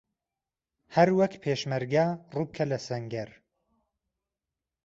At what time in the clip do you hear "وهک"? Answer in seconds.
1.17-1.33